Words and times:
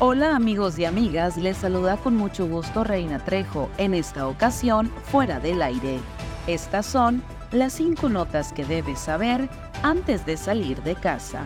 Hola 0.00 0.36
amigos 0.36 0.78
y 0.78 0.84
amigas, 0.84 1.36
les 1.36 1.56
saluda 1.56 1.96
con 1.96 2.14
mucho 2.14 2.46
gusto 2.46 2.84
Reina 2.84 3.18
Trejo, 3.18 3.68
en 3.78 3.94
esta 3.94 4.28
ocasión 4.28 4.92
fuera 5.10 5.40
del 5.40 5.60
aire. 5.60 5.98
Estas 6.46 6.86
son 6.86 7.20
las 7.50 7.72
cinco 7.72 8.08
notas 8.08 8.52
que 8.52 8.64
debes 8.64 9.00
saber 9.00 9.48
antes 9.82 10.24
de 10.24 10.36
salir 10.36 10.84
de 10.84 10.94
casa. 10.94 11.42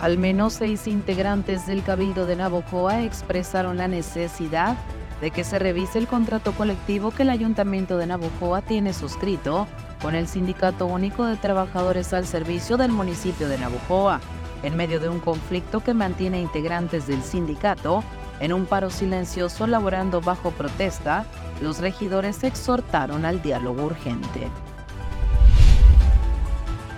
Al 0.00 0.18
menos 0.18 0.54
seis 0.54 0.88
integrantes 0.88 1.68
del 1.68 1.84
Cabildo 1.84 2.26
de 2.26 2.34
Navojoa 2.34 3.02
expresaron 3.04 3.76
la 3.76 3.86
necesidad 3.86 4.76
de 5.20 5.30
que 5.30 5.44
se 5.44 5.60
revise 5.60 6.00
el 6.00 6.08
contrato 6.08 6.50
colectivo 6.50 7.12
que 7.12 7.22
el 7.22 7.30
Ayuntamiento 7.30 7.96
de 7.96 8.08
Navojoa 8.08 8.62
tiene 8.62 8.92
suscrito 8.92 9.68
con 10.02 10.16
el 10.16 10.26
Sindicato 10.26 10.84
Único 10.86 11.26
de 11.26 11.36
Trabajadores 11.36 12.12
al 12.12 12.26
Servicio 12.26 12.76
del 12.76 12.90
municipio 12.90 13.48
de 13.48 13.58
Navojoa 13.58 14.20
en 14.62 14.76
medio 14.76 15.00
de 15.00 15.08
un 15.08 15.20
conflicto 15.20 15.80
que 15.80 15.94
mantiene 15.94 16.40
integrantes 16.40 17.06
del 17.06 17.22
sindicato 17.22 18.02
en 18.40 18.52
un 18.52 18.66
paro 18.66 18.90
silencioso 18.90 19.66
laborando 19.66 20.20
bajo 20.20 20.50
protesta, 20.50 21.26
los 21.60 21.78
regidores 21.78 22.42
exhortaron 22.42 23.24
al 23.24 23.40
diálogo 23.40 23.84
urgente. 23.84 24.48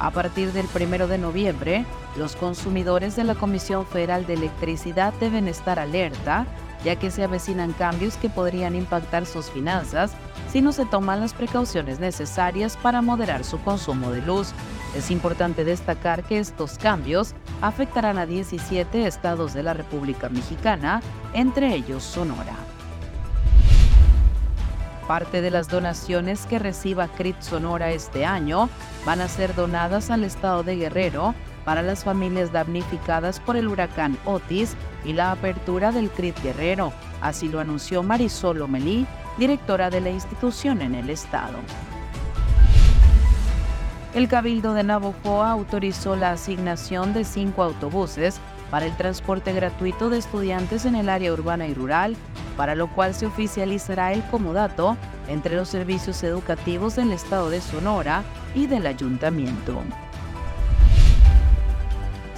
A 0.01 0.11
partir 0.11 0.53
del 0.53 0.67
1 0.75 1.07
de 1.07 1.19
noviembre, 1.19 1.85
los 2.17 2.37
consumidores 2.37 3.17
de 3.17 3.25
la 3.25 3.35
Comisión 3.35 3.87
Federal 3.87 4.27
de 4.27 4.35
Electricidad 4.35 5.15
deben 5.21 5.49
estar 5.49 5.79
alerta, 5.79 6.47
ya 6.85 6.97
que 6.97 7.11
se 7.11 7.25
avecinan 7.25 7.73
cambios 7.73 8.17
que 8.17 8.29
podrían 8.29 8.75
impactar 8.75 9.27
sus 9.27 9.51
finanzas 9.51 10.13
si 10.53 10.61
no 10.61 10.73
se 10.73 10.85
toman 10.85 11.21
las 11.21 11.35
precauciones 11.35 11.99
necesarias 11.99 12.77
para 12.77 13.03
moderar 13.03 13.43
su 13.45 13.61
consumo 13.63 14.13
de 14.13 14.23
luz. 14.23 14.53
Es 14.95 15.11
importante 15.11 15.65
destacar 15.65 16.23
que 16.23 16.39
estos 16.39 16.79
cambios 16.79 17.35
afectarán 17.61 18.19
a 18.19 18.27
17 18.27 19.07
estados 19.07 19.55
de 19.55 19.63
la 19.63 19.75
República 19.75 20.29
Mexicana, 20.29 21.01
entre 21.33 21.75
ellos 21.75 22.05
Sonora. 22.05 22.55
Parte 25.09 25.43
de 25.43 25.51
las 25.51 25.69
donaciones 25.69 26.47
que 26.47 26.59
reciba 26.59 27.09
CRIT 27.09 27.41
Sonora 27.41 27.91
este 27.91 28.25
año 28.25 28.71
van 29.05 29.21
a 29.21 29.29
ser 29.29 29.55
donadas 29.55 30.11
al 30.11 30.25
estado 30.25 30.63
de 30.63 30.77
Guerrero 30.77 31.35
para 31.65 31.83
las 31.83 32.05
familias 32.05 32.53
damnificadas 32.53 33.41
por 33.41 33.57
el 33.57 33.69
huracán 33.69 34.17
Otis 34.25 34.77
y 35.05 35.13
la 35.13 35.33
apertura 35.33 35.93
del 35.93 36.11
CRIT 36.11 36.43
Guerrero. 36.43 36.93
Así 37.21 37.49
lo 37.49 37.61
anunció 37.61 38.03
Marisol 38.03 38.63
Omelí, 38.63 39.07
directora 39.39 39.91
de 39.91 40.01
la 40.01 40.11
institución 40.11 40.83
en 40.83 40.95
el 40.95 41.11
estado. 41.11 41.59
El 44.15 44.29
Cabildo 44.29 44.75
de 44.75 44.85
Navojoa 44.85 45.51
autorizó 45.51 46.15
la 46.15 46.31
asignación 46.31 47.15
de 47.15 47.25
cinco 47.25 47.65
autobuses 47.65 48.41
para 48.71 48.87
el 48.87 48.97
transporte 48.97 49.53
gratuito 49.53 50.09
de 50.09 50.19
estudiantes 50.19 50.85
en 50.85 50.95
el 50.95 51.09
área 51.09 51.33
urbana 51.33 51.67
y 51.67 51.75
rural, 51.75 52.17
para 52.57 52.77
lo 52.77 52.87
cual 52.89 53.15
se 53.15 53.27
oficializará 53.27 54.13
el 54.13 54.23
comodato 54.27 54.97
entre 55.27 55.57
los 55.57 55.69
servicios 55.69 56.23
educativos 56.23 56.95
del 56.95 57.13
estado 57.13 57.51
de 57.51 57.61
Sonora 57.61 58.23
y 58.55 58.67
del 58.67 58.87
ayuntamiento. 58.87 59.83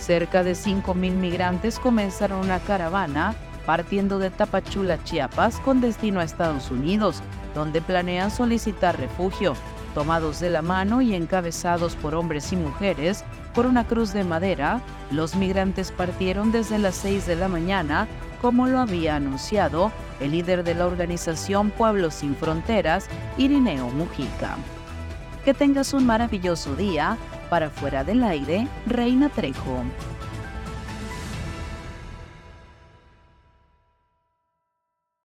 Cerca 0.06 0.44
de 0.44 0.52
5.000 0.52 0.94
migrantes 0.94 1.80
comenzaron 1.80 2.38
una 2.38 2.60
caravana 2.60 3.34
partiendo 3.66 4.20
de 4.20 4.30
Tapachula, 4.30 5.02
Chiapas, 5.02 5.58
con 5.58 5.80
destino 5.80 6.20
a 6.20 6.22
Estados 6.22 6.70
Unidos, 6.70 7.24
donde 7.56 7.82
planean 7.82 8.30
solicitar 8.30 8.96
refugio, 9.00 9.56
tomados 9.94 10.38
de 10.38 10.50
la 10.50 10.62
mano 10.62 11.02
y 11.02 11.16
encabezados 11.16 11.96
por 11.96 12.14
hombres 12.14 12.52
y 12.52 12.56
mujeres 12.56 13.24
por 13.52 13.66
una 13.66 13.84
cruz 13.84 14.12
de 14.12 14.22
madera, 14.22 14.80
los 15.10 15.34
migrantes 15.34 15.90
partieron 15.90 16.52
desde 16.52 16.78
las 16.78 16.94
6 16.94 17.26
de 17.26 17.34
la 17.34 17.48
mañana, 17.48 18.06
como 18.40 18.68
lo 18.68 18.78
había 18.78 19.16
anunciado 19.16 19.90
el 20.20 20.30
líder 20.30 20.62
de 20.62 20.76
la 20.76 20.86
organización 20.86 21.70
Pueblos 21.70 22.14
Sin 22.14 22.36
Fronteras, 22.36 23.08
Irineo 23.38 23.88
Mujica. 23.88 24.56
Que 25.44 25.52
tengas 25.52 25.92
un 25.94 26.06
maravilloso 26.06 26.76
día. 26.76 27.16
Para 27.48 27.70
fuera 27.70 28.02
del 28.02 28.24
aire, 28.24 28.66
Reina 28.86 29.28
Trejo. 29.28 29.84